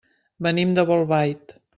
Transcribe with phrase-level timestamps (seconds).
[0.45, 1.55] Venim de Bolbait.